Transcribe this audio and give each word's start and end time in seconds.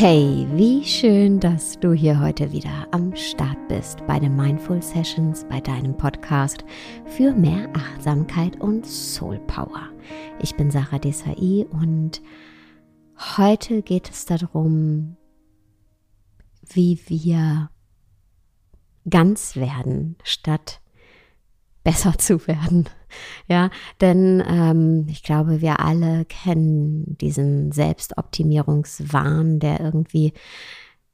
Hey, 0.00 0.46
wie 0.52 0.84
schön, 0.84 1.40
dass 1.40 1.80
du 1.80 1.92
hier 1.92 2.20
heute 2.20 2.52
wieder 2.52 2.86
am 2.92 3.16
Start 3.16 3.58
bist 3.66 4.06
bei 4.06 4.20
den 4.20 4.36
Mindful 4.36 4.80
Sessions, 4.80 5.44
bei 5.48 5.60
deinem 5.60 5.96
Podcast 5.96 6.64
für 7.04 7.32
mehr 7.32 7.68
Achtsamkeit 7.74 8.60
und 8.60 8.86
Soul 8.86 9.40
Power. 9.48 9.88
Ich 10.40 10.54
bin 10.54 10.70
Sarah 10.70 11.00
Desai 11.00 11.66
und 11.70 12.22
heute 13.36 13.82
geht 13.82 14.08
es 14.08 14.24
darum, 14.24 15.16
wie 16.62 17.00
wir 17.08 17.68
ganz 19.10 19.56
werden, 19.56 20.14
statt 20.22 20.80
besser 21.82 22.16
zu 22.18 22.46
werden. 22.46 22.88
Ja, 23.48 23.70
denn 24.00 24.42
ähm, 24.46 25.06
ich 25.08 25.22
glaube, 25.22 25.60
wir 25.60 25.80
alle 25.80 26.24
kennen 26.26 27.16
diesen 27.18 27.72
Selbstoptimierungswahn, 27.72 29.58
der 29.58 29.80
irgendwie 29.80 30.34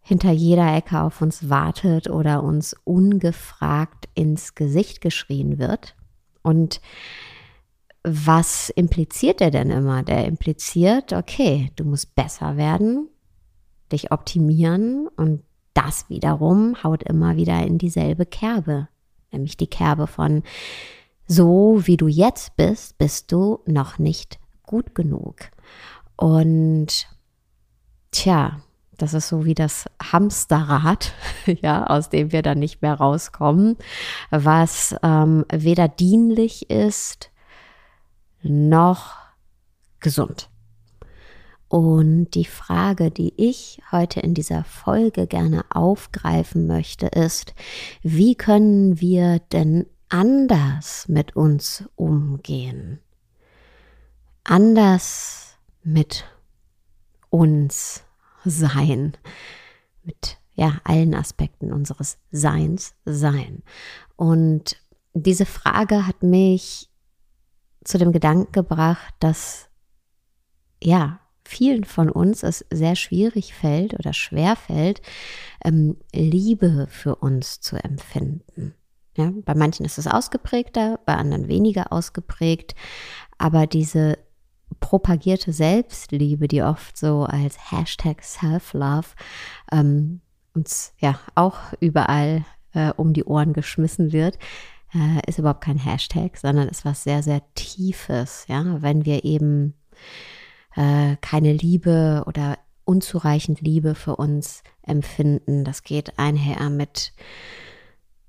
hinter 0.00 0.32
jeder 0.32 0.74
Ecke 0.76 1.00
auf 1.00 1.22
uns 1.22 1.48
wartet 1.48 2.10
oder 2.10 2.42
uns 2.42 2.76
ungefragt 2.84 4.08
ins 4.14 4.54
Gesicht 4.54 5.00
geschrien 5.00 5.58
wird. 5.58 5.96
Und 6.42 6.80
was 8.02 8.68
impliziert 8.68 9.40
er 9.40 9.50
denn 9.50 9.70
immer? 9.70 10.02
Der 10.02 10.26
impliziert, 10.26 11.14
okay, 11.14 11.70
du 11.76 11.84
musst 11.84 12.14
besser 12.14 12.58
werden, 12.58 13.08
dich 13.90 14.12
optimieren 14.12 15.08
und 15.16 15.42
das 15.72 16.08
wiederum 16.10 16.82
haut 16.84 17.02
immer 17.02 17.36
wieder 17.36 17.66
in 17.66 17.78
dieselbe 17.78 18.26
Kerbe, 18.26 18.88
nämlich 19.32 19.56
die 19.56 19.66
Kerbe 19.66 20.06
von 20.06 20.42
so 21.26 21.80
wie 21.84 21.96
du 21.96 22.08
jetzt 22.08 22.56
bist, 22.56 22.98
bist 22.98 23.32
du 23.32 23.60
noch 23.66 23.98
nicht 23.98 24.38
gut 24.62 24.94
genug. 24.94 25.36
Und 26.16 27.08
tja, 28.10 28.60
das 28.98 29.14
ist 29.14 29.28
so 29.28 29.44
wie 29.44 29.54
das 29.54 29.86
Hamsterrad, 30.02 31.12
ja, 31.46 31.86
aus 31.86 32.10
dem 32.10 32.32
wir 32.32 32.42
dann 32.42 32.58
nicht 32.58 32.82
mehr 32.82 32.94
rauskommen, 32.94 33.76
was 34.30 34.94
ähm, 35.02 35.44
weder 35.52 35.88
dienlich 35.88 36.70
ist 36.70 37.30
noch 38.42 39.16
gesund. 40.00 40.50
Und 41.68 42.30
die 42.34 42.44
Frage, 42.44 43.10
die 43.10 43.32
ich 43.36 43.80
heute 43.90 44.20
in 44.20 44.34
dieser 44.34 44.62
Folge 44.62 45.26
gerne 45.26 45.64
aufgreifen 45.70 46.68
möchte, 46.68 47.06
ist, 47.06 47.54
wie 48.02 48.36
können 48.36 49.00
wir 49.00 49.40
denn 49.50 49.86
anders 50.14 51.08
mit 51.08 51.34
uns 51.34 51.84
umgehen? 51.96 53.00
Anders 54.44 55.58
mit 55.82 56.24
uns 57.30 58.04
sein, 58.44 59.16
mit 60.04 60.38
ja, 60.54 60.80
allen 60.84 61.16
Aspekten 61.16 61.72
unseres 61.72 62.18
Seins 62.30 62.94
sein. 63.04 63.64
Und 64.14 64.76
diese 65.14 65.46
Frage 65.46 66.06
hat 66.06 66.22
mich 66.22 66.88
zu 67.82 67.98
dem 67.98 68.12
Gedanken 68.12 68.52
gebracht, 68.52 69.14
dass 69.18 69.68
ja, 70.80 71.18
vielen 71.44 71.82
von 71.82 72.08
uns 72.08 72.44
es 72.44 72.64
sehr 72.70 72.94
schwierig 72.94 73.52
fällt 73.52 73.94
oder 73.94 74.12
schwer 74.12 74.54
fällt, 74.54 75.02
ähm, 75.64 75.96
Liebe 76.12 76.86
für 76.88 77.16
uns 77.16 77.60
zu 77.60 77.82
empfinden. 77.82 78.74
Ja, 79.16 79.32
bei 79.44 79.54
manchen 79.54 79.86
ist 79.86 79.98
es 79.98 80.06
ausgeprägter, 80.06 80.98
bei 81.06 81.14
anderen 81.14 81.48
weniger 81.48 81.92
ausgeprägt, 81.92 82.74
aber 83.38 83.66
diese 83.66 84.18
propagierte 84.80 85.52
Selbstliebe, 85.52 86.48
die 86.48 86.62
oft 86.62 86.96
so 86.96 87.24
als 87.24 87.70
Hashtag 87.70 88.22
Self-Love 88.22 89.08
ähm, 89.70 90.20
uns 90.54 90.92
ja 90.98 91.18
auch 91.34 91.58
überall 91.80 92.44
äh, 92.72 92.92
um 92.96 93.12
die 93.12 93.24
Ohren 93.24 93.52
geschmissen 93.52 94.12
wird, 94.12 94.38
äh, 94.94 95.20
ist 95.28 95.38
überhaupt 95.38 95.62
kein 95.62 95.78
Hashtag, 95.78 96.36
sondern 96.36 96.68
ist 96.68 96.84
was 96.84 97.04
sehr, 97.04 97.22
sehr 97.22 97.42
Tiefes. 97.54 98.46
Ja, 98.48 98.82
wenn 98.82 99.04
wir 99.04 99.24
eben 99.24 99.74
äh, 100.76 101.16
keine 101.20 101.52
Liebe 101.52 102.24
oder 102.26 102.58
unzureichend 102.84 103.60
Liebe 103.60 103.94
für 103.94 104.16
uns 104.16 104.62
empfinden, 104.82 105.64
das 105.64 105.82
geht 105.82 106.18
einher 106.18 106.68
mit 106.70 107.12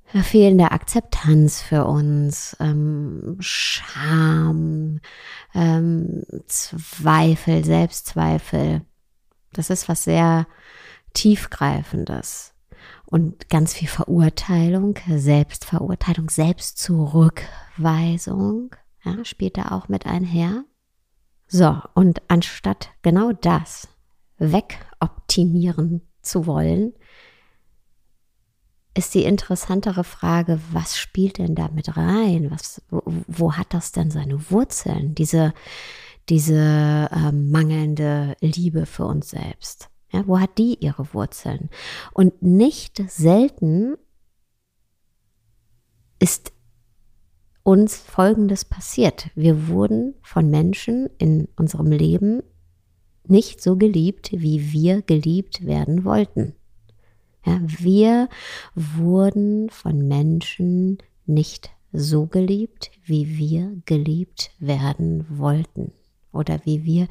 fehlender 0.06 0.72
Akzeptanz 0.72 1.62
für 1.62 1.86
uns, 1.86 2.56
ähm, 2.60 3.38
Scham, 3.40 5.02
ähm, 5.54 6.24
Zweifel, 6.48 7.66
Selbstzweifel. 7.66 8.82
Das 9.54 9.70
ist 9.70 9.90
was 9.90 10.04
sehr 10.04 10.48
tiefgreifendes 11.14 12.56
und 13.06 13.50
ganz 13.50 13.74
viel 13.74 13.88
Verurteilung, 13.88 15.00
Selbstverurteilung, 15.08 16.30
Selbstzurückweisung, 16.30 18.76
ja, 19.04 19.24
spielt 19.24 19.58
da 19.58 19.72
auch 19.72 19.88
mit 19.88 20.06
einher. 20.06 20.66
So, 21.48 21.80
und 21.94 22.22
anstatt 22.28 22.90
genau 23.02 23.32
das 23.32 23.88
wegoptimieren 24.38 26.02
zu 26.22 26.46
wollen, 26.48 26.94
ist 28.96 29.14
die 29.14 29.26
interessantere 29.26 30.04
Frage, 30.04 30.60
was 30.72 30.98
spielt 30.98 31.38
denn 31.38 31.54
da 31.54 31.70
mit 31.70 31.98
rein? 31.98 32.50
Was, 32.50 32.82
wo, 32.90 33.04
wo 33.28 33.54
hat 33.54 33.74
das 33.74 33.92
denn 33.92 34.10
seine 34.10 34.50
Wurzeln? 34.50 35.14
Diese, 35.16 35.54
diese 36.30 37.10
äh, 37.12 37.32
mangelnde 37.32 38.36
Liebe 38.40 38.86
für 38.86 39.06
uns 39.06 39.30
selbst. 39.30 39.90
Ja, 40.12 40.26
wo 40.28 40.40
hat 40.40 40.58
die 40.58 40.78
ihre 40.80 41.14
Wurzeln? 41.14 41.70
Und 42.14 42.42
nicht 42.42 43.04
selten 43.10 43.98
ist 46.20 46.54
uns 47.64 47.98
Folgendes 47.98 48.64
passiert. 48.64 49.30
Wir 49.36 49.68
wurden 49.68 50.16
von 50.22 50.50
Menschen 50.50 51.10
in 51.18 51.50
unserem 51.58 51.92
Leben 51.92 52.44
nicht 53.28 53.62
so 53.62 53.76
geliebt, 53.76 54.32
wie 54.32 54.72
wir 54.72 55.02
geliebt 55.02 55.66
werden 55.66 56.06
wollten. 56.06 56.56
Ja, 57.46 57.60
wir 57.62 58.28
wurden 58.74 59.70
von 59.70 60.08
Menschen 60.08 60.98
nicht 61.26 61.70
so 61.94 62.26
geliebt, 62.26 62.92
wie 63.06 63.38
wir 63.38 63.82
geliebt 63.86 64.52
werden 64.60 65.26
wollten 65.30 65.94
oder 66.32 66.60
wie 66.66 66.84
wir 66.84 67.08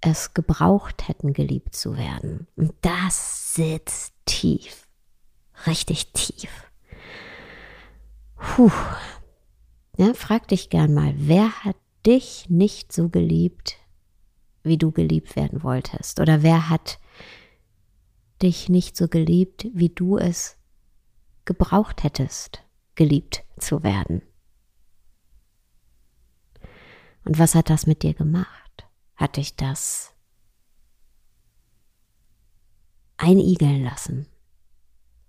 es 0.00 0.34
gebraucht 0.34 1.08
hätten, 1.08 1.32
geliebt 1.32 1.74
zu 1.74 1.96
werden. 1.96 2.46
Und 2.56 2.72
das 2.80 3.54
sitzt 3.54 4.14
tief, 4.24 4.86
richtig 5.66 6.12
tief. 6.12 6.50
Puh. 8.36 8.70
Ja, 9.98 10.12
frag 10.14 10.48
dich 10.48 10.70
gern 10.70 10.94
mal, 10.94 11.14
wer 11.16 11.64
hat 11.64 11.76
dich 12.06 12.46
nicht 12.48 12.92
so 12.92 13.08
geliebt, 13.08 13.76
wie 14.62 14.76
du 14.76 14.92
geliebt 14.92 15.36
werden 15.36 15.62
wolltest? 15.62 16.20
Oder 16.20 16.42
wer 16.42 16.68
hat 16.68 16.98
dich 18.42 18.68
nicht 18.68 18.96
so 18.96 19.08
geliebt, 19.08 19.66
wie 19.72 19.88
du 19.88 20.18
es 20.18 20.56
gebraucht 21.44 22.02
hättest, 22.02 22.62
geliebt 22.94 23.44
zu 23.58 23.82
werden. 23.82 24.22
Und 27.24 27.38
was 27.38 27.54
hat 27.54 27.70
das 27.70 27.86
mit 27.86 28.02
dir 28.02 28.14
gemacht? 28.14 28.86
Hat 29.16 29.36
dich 29.36 29.56
das 29.56 30.12
einigeln 33.16 33.82
lassen? 33.82 34.26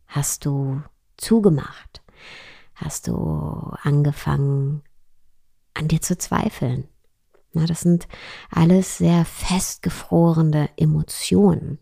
Hast 0.07 0.45
du 0.45 0.81
zugemacht? 1.15 2.03
Hast 2.75 3.07
du 3.07 3.15
angefangen, 3.81 4.83
an 5.73 5.87
dir 5.87 6.01
zu 6.01 6.17
zweifeln? 6.17 6.87
Na, 7.53 7.65
das 7.65 7.81
sind 7.81 8.07
alles 8.51 8.97
sehr 8.97 9.25
festgefrorene 9.25 10.69
Emotionen 10.77 11.79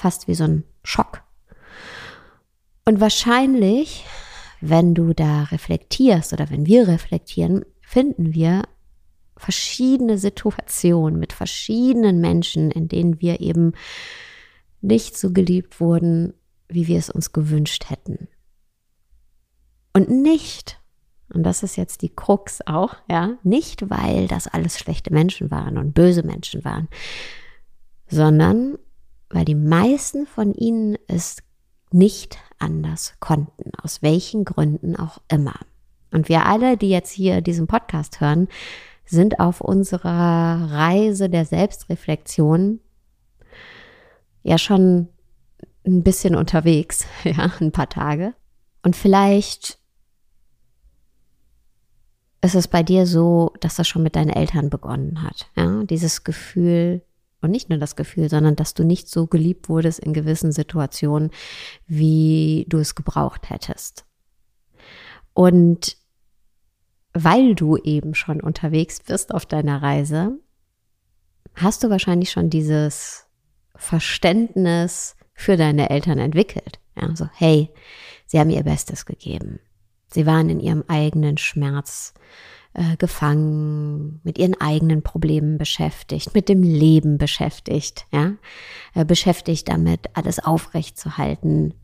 fast 0.00 0.28
wie 0.28 0.34
so 0.34 0.44
ein 0.44 0.64
Schock. 0.82 1.22
Und 2.86 3.00
wahrscheinlich, 3.00 4.04
wenn 4.60 4.94
du 4.94 5.12
da 5.12 5.44
reflektierst 5.44 6.32
oder 6.32 6.48
wenn 6.50 6.66
wir 6.66 6.88
reflektieren, 6.88 7.64
finden 7.82 8.32
wir 8.32 8.62
verschiedene 9.36 10.16
Situationen 10.16 11.18
mit 11.18 11.32
verschiedenen 11.32 12.20
Menschen, 12.20 12.70
in 12.70 12.88
denen 12.88 13.20
wir 13.20 13.40
eben 13.40 13.72
nicht 14.80 15.18
so 15.18 15.32
geliebt 15.32 15.80
wurden, 15.80 16.32
wie 16.68 16.86
wir 16.86 16.98
es 16.98 17.10
uns 17.10 17.32
gewünscht 17.32 17.90
hätten. 17.90 18.28
Und 19.92 20.08
nicht, 20.08 20.80
und 21.32 21.42
das 21.42 21.62
ist 21.62 21.76
jetzt 21.76 22.00
die 22.00 22.14
Krux 22.14 22.60
auch, 22.66 22.96
ja, 23.08 23.38
nicht 23.42 23.90
weil 23.90 24.28
das 24.28 24.46
alles 24.46 24.78
schlechte 24.78 25.12
Menschen 25.12 25.50
waren 25.50 25.76
und 25.76 25.92
böse 25.92 26.22
Menschen 26.22 26.64
waren, 26.64 26.88
sondern 28.08 28.78
weil 29.30 29.44
die 29.44 29.54
meisten 29.54 30.26
von 30.26 30.52
ihnen 30.54 30.98
es 31.06 31.38
nicht 31.92 32.38
anders 32.58 33.14
konnten, 33.20 33.72
aus 33.82 34.02
welchen 34.02 34.44
Gründen 34.44 34.96
auch 34.96 35.18
immer. 35.28 35.54
Und 36.12 36.28
wir 36.28 36.46
alle, 36.46 36.76
die 36.76 36.90
jetzt 36.90 37.12
hier 37.12 37.40
diesen 37.40 37.66
Podcast 37.66 38.20
hören, 38.20 38.48
sind 39.04 39.40
auf 39.40 39.60
unserer 39.60 40.70
Reise 40.70 41.28
der 41.28 41.44
Selbstreflexion 41.44 42.80
ja 44.42 44.58
schon 44.58 45.08
ein 45.86 46.02
bisschen 46.02 46.34
unterwegs, 46.34 47.06
ja, 47.24 47.50
ein 47.60 47.72
paar 47.72 47.88
Tage. 47.88 48.34
Und 48.82 48.96
vielleicht 48.96 49.78
ist 52.42 52.54
es 52.54 52.68
bei 52.68 52.82
dir 52.82 53.06
so, 53.06 53.52
dass 53.60 53.76
das 53.76 53.86
schon 53.86 54.02
mit 54.02 54.16
deinen 54.16 54.30
Eltern 54.30 54.70
begonnen 54.70 55.22
hat. 55.22 55.50
Ja, 55.56 55.82
dieses 55.84 56.24
Gefühl, 56.24 57.02
und 57.40 57.50
nicht 57.50 57.70
nur 57.70 57.78
das 57.78 57.96
Gefühl, 57.96 58.28
sondern 58.28 58.56
dass 58.56 58.74
du 58.74 58.84
nicht 58.84 59.08
so 59.08 59.26
geliebt 59.26 59.68
wurdest 59.68 60.00
in 60.00 60.12
gewissen 60.12 60.52
Situationen, 60.52 61.30
wie 61.86 62.66
du 62.68 62.78
es 62.78 62.94
gebraucht 62.94 63.50
hättest. 63.50 64.04
Und 65.32 65.96
weil 67.12 67.54
du 67.54 67.76
eben 67.76 68.14
schon 68.14 68.40
unterwegs 68.40 69.00
bist 69.00 69.34
auf 69.34 69.46
deiner 69.46 69.82
Reise, 69.82 70.38
hast 71.54 71.82
du 71.82 71.90
wahrscheinlich 71.90 72.30
schon 72.30 72.50
dieses 72.50 73.26
Verständnis 73.74 75.16
für 75.32 75.56
deine 75.56 75.90
Eltern 75.90 76.18
entwickelt. 76.18 76.78
Ja, 77.00 77.14
so, 77.16 77.26
hey, 77.32 77.70
sie 78.26 78.38
haben 78.38 78.50
ihr 78.50 78.62
Bestes 78.62 79.06
gegeben. 79.06 79.60
Sie 80.12 80.26
waren 80.26 80.48
in 80.48 80.60
ihrem 80.60 80.84
eigenen 80.88 81.38
Schmerz 81.38 82.14
äh, 82.74 82.96
gefangen, 82.96 84.20
mit 84.22 84.38
ihren 84.38 84.60
eigenen 84.60 85.02
Problemen 85.02 85.58
beschäftigt, 85.58 86.34
mit 86.34 86.48
dem 86.48 86.62
Leben 86.62 87.18
beschäftigt, 87.18 88.06
ja, 88.12 88.34
äh, 88.94 89.04
beschäftigt 89.04 89.68
damit, 89.68 90.08
alles 90.14 90.38
aufrecht 90.38 90.98
zu 90.98 91.16
halten. 91.16 91.74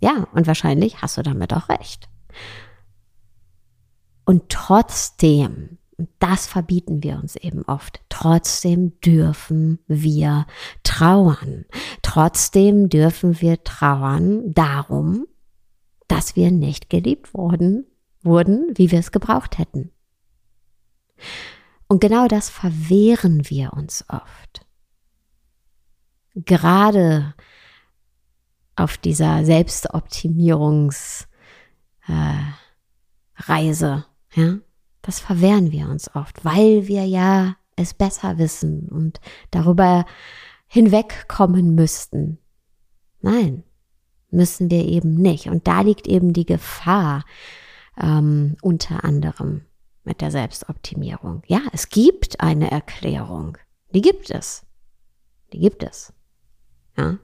Ja, 0.00 0.26
und 0.32 0.46
wahrscheinlich 0.46 1.00
hast 1.00 1.16
du 1.16 1.22
damit 1.22 1.52
auch 1.54 1.68
recht. 1.68 2.08
Und 4.26 4.48
trotzdem, 4.48 5.78
das 6.18 6.46
verbieten 6.46 7.02
wir 7.02 7.18
uns 7.18 7.36
eben 7.36 7.62
oft, 7.64 8.00
trotzdem 8.08 8.98
dürfen 9.00 9.78
wir 9.86 10.46
trauern. 10.82 11.64
Trotzdem 12.02 12.88
dürfen 12.88 13.40
wir 13.40 13.64
trauern 13.64 14.52
darum, 14.52 15.26
dass 16.14 16.36
wir 16.36 16.52
nicht 16.52 16.90
geliebt 16.90 17.34
wurden, 17.34 17.86
wurden, 18.22 18.72
wie 18.76 18.92
wir 18.92 19.00
es 19.00 19.10
gebraucht 19.10 19.58
hätten. 19.58 19.90
Und 21.88 22.00
genau 22.00 22.28
das 22.28 22.50
verwehren 22.50 23.50
wir 23.50 23.72
uns 23.72 24.04
oft. 24.08 24.64
Gerade 26.36 27.34
auf 28.76 28.96
dieser 28.96 29.44
Selbstoptimierungsreise, 29.44 31.26
äh, 32.06 34.40
ja, 34.40 34.58
das 35.02 35.18
verwehren 35.18 35.72
wir 35.72 35.88
uns 35.88 36.14
oft, 36.14 36.44
weil 36.44 36.86
wir 36.86 37.06
ja 37.06 37.56
es 37.74 37.92
besser 37.92 38.38
wissen 38.38 38.88
und 38.88 39.20
darüber 39.50 40.06
hinwegkommen 40.68 41.74
müssten. 41.74 42.38
Nein, 43.20 43.64
müssen 44.34 44.70
wir 44.70 44.84
eben 44.84 45.14
nicht. 45.14 45.46
Und 45.46 45.66
da 45.66 45.80
liegt 45.80 46.06
eben 46.06 46.32
die 46.32 46.46
Gefahr 46.46 47.24
ähm, 48.00 48.56
unter 48.62 49.04
anderem 49.04 49.62
mit 50.04 50.20
der 50.20 50.30
Selbstoptimierung. 50.30 51.42
Ja, 51.46 51.60
es 51.72 51.88
gibt 51.88 52.40
eine 52.40 52.70
Erklärung. 52.70 53.56
Die 53.94 54.02
gibt 54.02 54.30
es. 54.30 54.66
Die 55.52 55.58
gibt 55.58 55.82
es. 55.82 56.12
Ja. 56.96 57.18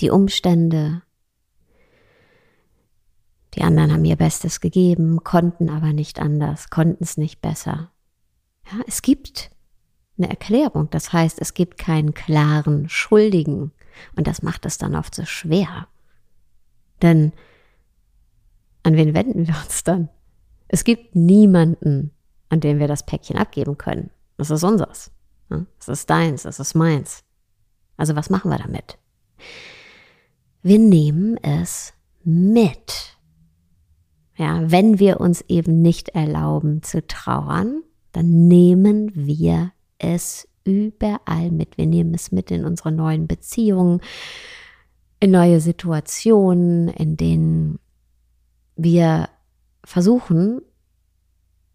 Die 0.00 0.10
Umstände. 0.10 1.02
Die 3.54 3.62
anderen 3.62 3.92
haben 3.92 4.04
ihr 4.04 4.16
Bestes 4.16 4.60
gegeben, 4.60 5.22
konnten 5.24 5.68
aber 5.68 5.92
nicht 5.92 6.20
anders, 6.20 6.70
konnten 6.70 7.04
es 7.04 7.16
nicht 7.16 7.42
besser. 7.42 7.92
Ja, 8.70 8.80
es 8.86 9.02
gibt 9.02 9.50
eine 10.16 10.30
Erklärung. 10.30 10.88
Das 10.90 11.12
heißt, 11.12 11.40
es 11.40 11.54
gibt 11.54 11.78
keinen 11.78 12.14
klaren 12.14 12.88
Schuldigen. 12.88 13.72
Und 14.16 14.26
das 14.26 14.42
macht 14.42 14.64
es 14.66 14.78
dann 14.78 14.94
oft 14.94 15.14
so 15.14 15.24
schwer. 15.24 15.88
Denn 17.02 17.32
an 18.82 18.96
wen 18.96 19.14
wenden 19.14 19.46
wir 19.46 19.56
uns 19.62 19.84
dann? 19.84 20.08
Es 20.68 20.84
gibt 20.84 21.14
niemanden, 21.14 22.12
an 22.48 22.60
dem 22.60 22.78
wir 22.78 22.88
das 22.88 23.04
Päckchen 23.04 23.36
abgeben 23.36 23.76
können. 23.76 24.10
Das 24.38 24.50
ist 24.50 24.64
unseres. 24.64 25.10
Das 25.48 25.88
ist 25.88 26.08
deins, 26.08 26.44
das 26.44 26.58
ist 26.58 26.74
meins. 26.74 27.24
Also 27.96 28.16
was 28.16 28.30
machen 28.30 28.50
wir 28.50 28.58
damit? 28.58 28.98
Wir 30.62 30.78
nehmen 30.78 31.36
es 31.42 31.92
mit. 32.24 33.16
Ja, 34.36 34.70
wenn 34.70 34.98
wir 34.98 35.20
uns 35.20 35.44
eben 35.48 35.82
nicht 35.82 36.10
erlauben 36.10 36.82
zu 36.82 37.06
trauern, 37.06 37.82
dann 38.12 38.48
nehmen 38.48 39.10
wir 39.14 39.72
es 39.98 40.48
überall 40.64 41.50
mit. 41.50 41.76
Wir 41.76 41.86
nehmen 41.86 42.14
es 42.14 42.32
mit 42.32 42.50
in 42.50 42.64
unsere 42.64 42.92
neuen 42.92 43.26
Beziehungen, 43.26 44.00
in 45.22 45.30
neue 45.30 45.60
Situationen, 45.60 46.88
in 46.88 47.16
denen 47.16 47.78
wir 48.74 49.28
versuchen, 49.84 50.62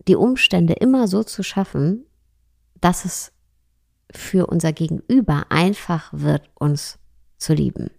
die 0.05 0.17
Umstände 0.17 0.73
immer 0.73 1.07
so 1.07 1.23
zu 1.23 1.43
schaffen, 1.43 2.05
dass 2.81 3.05
es 3.05 3.31
für 4.11 4.47
unser 4.47 4.73
Gegenüber 4.73 5.45
einfach 5.47 6.11
wird, 6.11 6.49
uns 6.55 6.99
zu 7.37 7.53
lieben. 7.53 7.89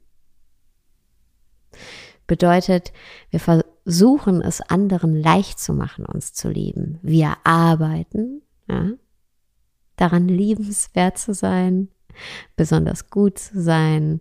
Bedeutet, 2.26 2.92
wir 3.30 3.40
versuchen 3.40 4.42
es 4.42 4.60
anderen 4.60 5.16
leicht 5.16 5.58
zu 5.58 5.72
machen, 5.72 6.04
uns 6.04 6.34
zu 6.34 6.50
lieben. 6.50 6.98
Wir 7.00 7.38
arbeiten 7.44 8.42
ja, 8.68 8.90
daran, 9.96 10.28
liebenswert 10.28 11.16
zu 11.16 11.32
sein, 11.32 11.88
besonders 12.54 13.08
gut 13.08 13.38
zu 13.38 13.62
sein, 13.62 14.20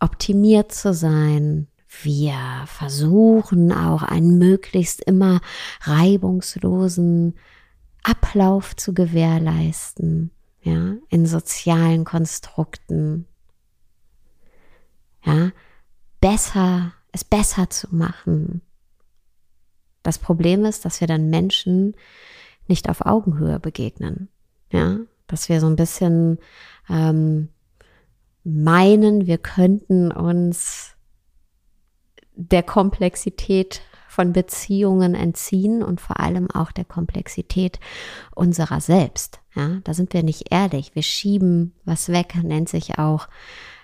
optimiert 0.00 0.72
zu 0.72 0.92
sein. 0.92 1.68
Wir 2.02 2.64
versuchen 2.66 3.72
auch 3.72 4.02
einen 4.02 4.38
möglichst 4.38 5.02
immer 5.02 5.40
reibungslosen 5.82 7.34
Ablauf 8.02 8.76
zu 8.76 8.94
gewährleisten, 8.94 10.30
ja, 10.62 10.94
in 11.08 11.26
sozialen 11.26 12.04
Konstrukten. 12.04 13.26
Ja, 15.24 15.50
besser, 16.20 16.92
es 17.12 17.24
besser 17.24 17.68
zu 17.70 17.94
machen. 17.94 18.62
Das 20.02 20.18
Problem 20.18 20.64
ist, 20.64 20.84
dass 20.84 21.00
wir 21.00 21.08
dann 21.08 21.30
Menschen 21.30 21.96
nicht 22.68 22.88
auf 22.88 23.04
Augenhöhe 23.04 23.58
begegnen. 23.58 24.28
Ja, 24.70 24.98
dass 25.26 25.48
wir 25.48 25.60
so 25.60 25.66
ein 25.66 25.76
bisschen 25.76 26.38
ähm, 26.88 27.48
meinen, 28.46 29.26
wir 29.26 29.38
könnten 29.38 30.12
uns 30.12 30.94
der 32.36 32.62
Komplexität 32.62 33.82
von 34.08 34.32
Beziehungen 34.32 35.14
entziehen 35.14 35.82
und 35.82 36.00
vor 36.00 36.20
allem 36.20 36.50
auch 36.50 36.70
der 36.70 36.84
Komplexität 36.84 37.80
unserer 38.34 38.80
selbst. 38.80 39.40
Ja, 39.54 39.80
da 39.82 39.94
sind 39.94 40.12
wir 40.12 40.22
nicht 40.22 40.52
ehrlich. 40.52 40.94
Wir 40.94 41.02
schieben 41.02 41.74
was 41.84 42.08
weg, 42.08 42.36
nennt 42.42 42.68
sich 42.68 42.98
auch 42.98 43.28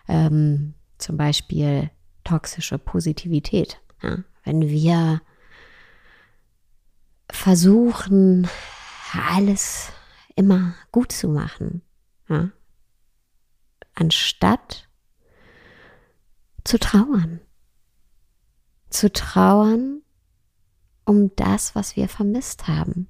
ähm, 0.09 0.75
zum 0.97 1.16
Beispiel 1.16 1.90
toxische 2.23 2.78
Positivität. 2.78 3.81
Ja, 4.00 4.19
wenn 4.45 4.69
wir 4.69 5.23
versuchen, 7.31 8.47
alles 9.28 9.90
immer 10.37 10.75
gut 10.92 11.11
zu 11.11 11.28
machen, 11.28 11.83
ja, 12.28 12.50
anstatt 13.94 14.88
zu 16.64 16.78
trauern. 16.78 17.40
Zu 18.90 19.12
trauern 19.12 20.02
um 21.04 21.34
das, 21.37 21.75
was 21.75 21.96
wir 21.96 22.08
vermisst 22.08 22.68
haben. 22.68 23.08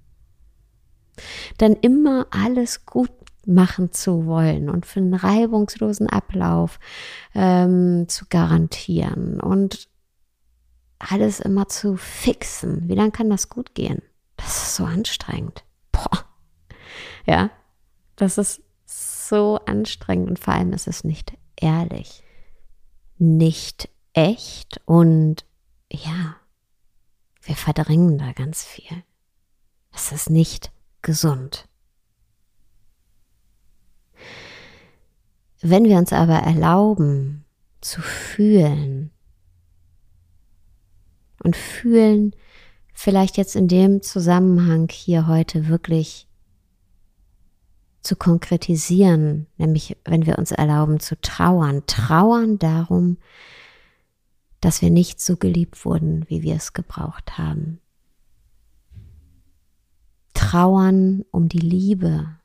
Denn 1.61 1.75
immer 1.75 2.27
alles 2.31 2.87
gut 2.87 3.11
machen 3.45 3.93
zu 3.93 4.27
wollen 4.27 4.71
und 4.71 4.87
für 4.87 5.01
einen 5.01 5.15
reibungslosen 5.15 6.09
Ablauf 6.09 6.79
ähm, 7.35 8.09
zu 8.09 8.27
garantieren 8.29 9.41
und 9.41 9.89
alles 10.99 11.41
immer 11.41 11.69
zu 11.69 11.97
fixen. 11.97 12.89
Wie 12.89 12.95
lange 12.95 13.11
kann 13.11 13.29
das 13.29 13.49
gut 13.49 13.75
gehen? 13.75 14.01
Das 14.37 14.47
ist 14.47 14.77
so 14.77 14.85
anstrengend. 14.85 15.65
Boah. 15.91 16.25
Ja, 17.27 17.51
das 18.17 18.39
so 19.29 19.57
anstrengend 19.67 20.29
und 20.29 20.39
vor 20.39 20.55
allem 20.55 20.73
ist 20.73 20.89
es 20.89 21.05
nicht 21.05 21.33
ehrlich, 21.57 22.23
nicht 23.19 23.89
echt 24.13 24.81
und 24.85 25.45
ja, 25.91 26.37
wir 27.43 27.57
verdrängen 27.57 28.19
da 28.19 28.33
ganz 28.33 28.65
viel. 28.65 29.03
Es 29.93 30.13
ist 30.13 30.31
nicht 30.31 30.71
gesund. 31.03 31.69
Wenn 35.61 35.85
wir 35.85 35.99
uns 35.99 36.13
aber 36.13 36.35
erlauben 36.35 37.45
zu 37.81 38.01
fühlen 38.01 39.11
und 41.43 41.57
fühlen 41.57 42.35
vielleicht 42.93 43.37
jetzt 43.37 43.57
in 43.57 43.69
dem 43.69 44.03
Zusammenhang 44.03 44.89
hier 44.91 45.27
heute 45.27 45.69
wirklich 45.69 46.27
zu 48.03 48.17
konkretisieren, 48.17 49.47
nämlich 49.57 49.97
wenn 50.05 50.27
wir 50.27 50.39
uns 50.39 50.51
erlauben 50.51 51.01
zu 51.01 51.21
trauern, 51.21 51.85
trauern 51.87 52.59
darum, 52.59 53.19
dass 54.61 54.83
wir 54.83 54.91
nicht 54.91 55.21
so 55.21 55.37
geliebt 55.37 55.85
wurden, 55.85 56.29
wie 56.29 56.43
wir 56.43 56.57
es 56.57 56.73
gebraucht 56.73 57.39
haben. 57.39 57.81
Trauern 60.35 61.25
um 61.31 61.49
die 61.49 61.59
Liebe, 61.59 62.37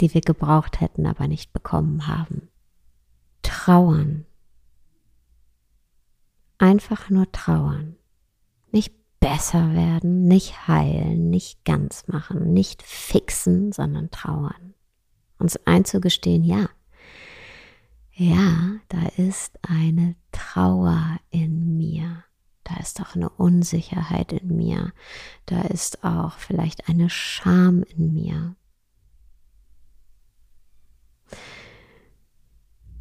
die 0.00 0.12
wir 0.12 0.20
gebraucht 0.20 0.80
hätten, 0.80 1.06
aber 1.06 1.28
nicht 1.28 1.52
bekommen 1.52 2.06
haben. 2.06 2.48
Trauern. 3.42 4.26
Einfach 6.58 7.10
nur 7.10 7.30
trauern. 7.32 7.96
Nicht 8.72 8.94
besser 9.26 9.74
werden, 9.74 10.28
nicht 10.28 10.68
heilen, 10.68 11.30
nicht 11.30 11.64
ganz 11.64 12.06
machen, 12.06 12.52
nicht 12.52 12.82
fixen, 12.82 13.72
sondern 13.72 14.08
trauern. 14.12 14.74
Uns 15.40 15.56
einzugestehen, 15.66 16.44
ja, 16.44 16.68
ja, 18.12 18.76
da 18.88 19.02
ist 19.16 19.58
eine 19.62 20.14
Trauer 20.30 21.18
in 21.30 21.76
mir. 21.76 22.22
Da 22.62 22.76
ist 22.76 23.00
auch 23.00 23.16
eine 23.16 23.28
Unsicherheit 23.28 24.32
in 24.32 24.56
mir. 24.56 24.92
Da 25.44 25.62
ist 25.62 26.04
auch 26.04 26.38
vielleicht 26.38 26.88
eine 26.88 27.10
Scham 27.10 27.82
in 27.82 28.14
mir. 28.14 28.54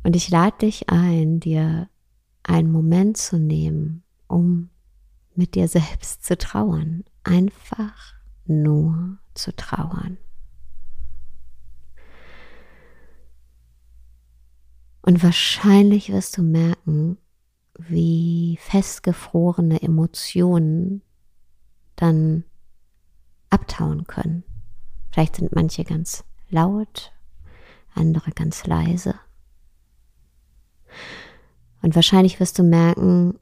Und 0.03 0.15
ich 0.15 0.29
lade 0.31 0.57
dich 0.57 0.89
ein, 0.89 1.39
dir 1.39 1.87
einen 2.41 2.71
Moment 2.71 3.17
zu 3.17 3.37
nehmen, 3.37 4.03
um 4.27 4.71
mit 5.37 5.55
dir 5.55 5.67
selbst 5.67 6.25
zu 6.25 6.37
trauern. 6.37 7.03
Einfach 7.23 8.13
nur 8.45 9.17
zu 9.33 9.55
trauern. 9.55 10.17
Und 15.01 15.21
wahrscheinlich 15.21 16.11
wirst 16.11 16.37
du 16.37 16.41
merken, 16.41 17.17
wie 17.77 18.57
festgefrorene 18.61 19.81
Emotionen 19.81 21.01
dann 21.95 22.43
abtauen 23.49 24.05
können. 24.07 24.43
Vielleicht 25.11 25.35
sind 25.35 25.53
manche 25.55 25.83
ganz 25.83 26.23
laut, 26.49 27.13
andere 27.93 28.31
ganz 28.31 28.65
leise. 28.65 29.15
Und 31.81 31.95
wahrscheinlich 31.95 32.39
wirst 32.39 32.57
du 32.57 32.63
merken, 32.63 33.37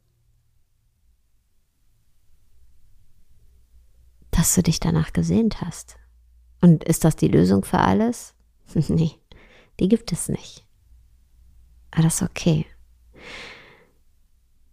dass 4.43 4.55
du 4.55 4.61
dich 4.61 4.81
danach 4.81 5.13
gesehnt 5.13 5.61
hast. 5.61 5.95
Und 6.59 6.83
ist 6.83 7.05
das 7.05 7.15
die 7.15 7.29
Lösung 7.29 7.63
für 7.63 7.79
alles? 7.79 8.35
nee, 8.73 9.11
die 9.79 9.87
gibt 9.87 10.11
es 10.11 10.27
nicht. 10.27 10.67
Aber 11.91 12.03
das 12.03 12.15
ist 12.15 12.29
okay. 12.29 12.65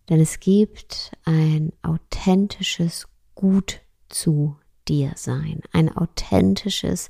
Denn 0.09 0.19
es 0.19 0.41
gibt 0.41 1.13
ein 1.23 1.73
authentisches 1.83 3.07
Gut 3.37 3.81
zu 4.09 4.57
dir 4.89 5.13
sein, 5.15 5.61
ein 5.71 5.97
authentisches 5.97 7.09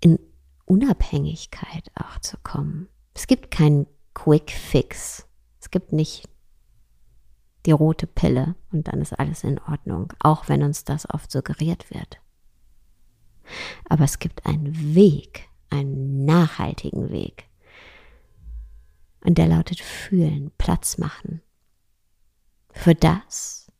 in 0.00 0.18
Unabhängigkeit 0.64 1.92
auch 1.94 2.18
zu 2.18 2.36
kommen. 2.38 2.88
Es 3.14 3.28
gibt 3.28 3.52
keinen 3.52 3.86
Quick 4.12 4.50
Fix. 4.50 5.28
Es 5.60 5.70
gibt 5.70 5.92
nicht 5.92 6.28
die 7.68 7.72
rote 7.72 8.06
Pille 8.06 8.54
und 8.72 8.88
dann 8.88 9.02
ist 9.02 9.12
alles 9.18 9.44
in 9.44 9.60
Ordnung, 9.60 10.14
auch 10.20 10.48
wenn 10.48 10.62
uns 10.62 10.84
das 10.84 11.08
oft 11.10 11.30
suggeriert 11.30 11.90
wird. 11.90 12.18
Aber 13.90 14.04
es 14.04 14.18
gibt 14.18 14.46
einen 14.46 14.94
Weg, 14.94 15.50
einen 15.68 16.24
nachhaltigen 16.24 17.10
Weg. 17.10 17.46
Und 19.22 19.36
der 19.36 19.48
lautet 19.48 19.80
fühlen, 19.80 20.50
Platz 20.56 20.96
machen. 20.96 21.42
Für 22.70 22.94
das, 22.94 23.70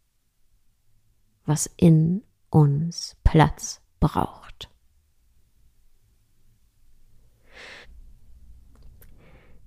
was 1.47 1.71
in 1.79 2.23
uns 2.51 3.17
Platz 3.25 3.81
braucht. 4.01 4.69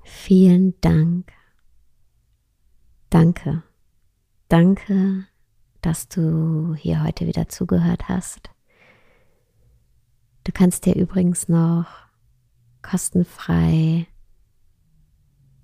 Vielen 0.04 0.80
Dank. 0.82 1.32
Danke 3.10 3.64
Danke, 4.52 5.26
dass 5.82 6.08
du 6.10 6.76
hier 6.76 7.02
heute 7.04 7.26
wieder 7.26 7.48
zugehört 7.48 8.10
hast. 8.10 8.50
Du 10.44 10.52
kannst 10.52 10.86
dir 10.86 10.94
übrigens 10.94 11.48
noch 11.48 11.86
kostenfrei 12.82 14.08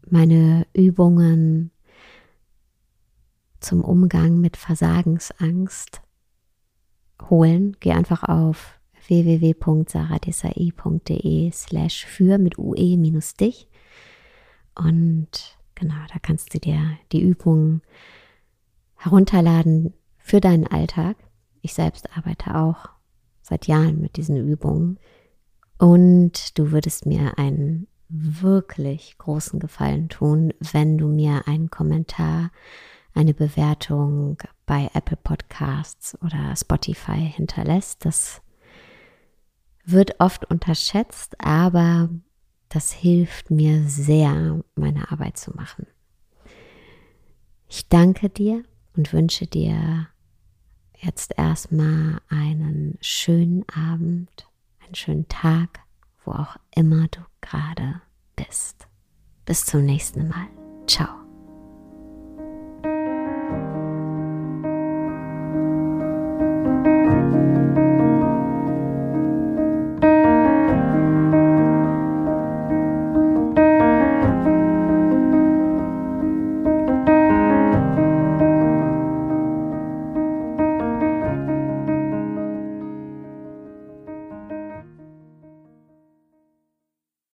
meine 0.09 0.65
Übungen 0.71 1.71
zum 3.59 3.83
Umgang 3.83 4.39
mit 4.39 4.55
Versagensangst 4.55 6.01
holen. 7.29 7.75
Geh 7.81 7.91
einfach 7.91 8.23
auf 8.23 8.79
www.saradesai.de 9.05 11.51
slash 11.51 12.05
für 12.05 12.37
mit 12.37 12.57
ue 12.57 12.95
minus 12.95 13.33
dich 13.33 13.67
und 14.75 15.57
genau, 15.75 16.05
da 16.07 16.19
kannst 16.21 16.53
du 16.53 16.59
dir 16.59 16.97
die 17.11 17.21
Übungen 17.21 17.81
herunterladen 18.97 19.93
für 20.17 20.41
deinen 20.41 20.67
Alltag. 20.67 21.15
Ich 21.61 21.73
selbst 21.73 22.15
arbeite 22.17 22.55
auch 22.55 22.89
seit 23.41 23.67
Jahren 23.67 24.01
mit 24.01 24.17
diesen 24.17 24.35
Übungen. 24.37 24.99
Und 25.77 26.57
du 26.57 26.71
würdest 26.71 27.05
mir 27.05 27.37
einen 27.37 27.87
wirklich 28.09 29.17
großen 29.17 29.59
Gefallen 29.59 30.09
tun, 30.09 30.53
wenn 30.59 30.97
du 30.97 31.07
mir 31.07 31.47
einen 31.47 31.69
Kommentar, 31.69 32.51
eine 33.13 33.33
Bewertung 33.33 34.37
bei 34.65 34.89
Apple 34.93 35.17
Podcasts 35.17 36.17
oder 36.21 36.55
Spotify 36.55 37.31
hinterlässt. 37.35 38.05
Das 38.05 38.41
wird 39.85 40.19
oft 40.19 40.49
unterschätzt, 40.49 41.35
aber 41.39 42.09
das 42.69 42.91
hilft 42.91 43.49
mir 43.49 43.83
sehr, 43.87 44.61
meine 44.75 45.11
Arbeit 45.11 45.37
zu 45.37 45.51
machen. 45.55 45.87
Ich 47.69 47.87
danke 47.87 48.29
dir 48.29 48.63
und 48.97 49.13
wünsche 49.13 49.45
dir 49.45 50.07
jetzt 50.99 51.37
erstmal 51.37 52.19
einen 52.27 52.97
schönen 53.01 53.63
Abend, 53.69 54.47
einen 54.83 54.95
schönen 54.95 55.27
Tag, 55.27 55.79
wo 56.25 56.31
auch 56.31 56.57
immer 56.75 57.07
du 57.07 57.19
gerade 57.41 58.01
bist. 58.35 58.87
Bis 59.45 59.65
zum 59.65 59.85
nächsten 59.85 60.27
Mal. 60.27 60.47
Ciao. 60.87 61.26